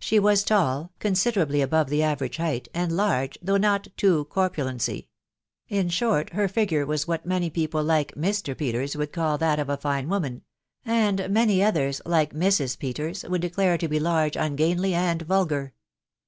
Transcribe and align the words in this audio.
She 0.00 0.18
was 0.18 0.42
*s#l, 0.42 0.90
•coMideeably: 0.98 1.62
above 1.62 1.88
the 1.88 2.02
average 2.02 2.38
height, 2.38 2.66
and 2.74 2.90
large, 2.90 3.38
though 3.40 3.56
net 3.56 3.86
to 3.98 4.24
corpulency; 4.24 5.06
in 5.68 5.90
short, 5.90 6.30
her 6.30 6.48
figure 6.48 6.84
was 6.84 7.06
what 7.06 7.24
many 7.24 7.50
people, 7.50 7.80
like 7.84 8.16
Mr. 8.16 8.58
Peters, 8.58 8.96
would 8.96 9.12
call 9.12 9.38
•that 9.38 9.58
df 9.64 9.72
a 9.72 9.76
fine 9.76 10.08
•'woman; 10.08 10.40
and 10.84 11.28
many 11.30 11.62
others, 11.62 12.00
'like 12.04 12.32
'Mrs. 12.34 12.76
Peters,. 12.80 13.22
would 13.28 13.42
declare 13.42 13.78
to 13.78 13.86
be 13.86 14.00
large, 14.00 14.34
ungainly, 14.34 14.92
and 14.92 15.22
vulgar. 15.22 15.72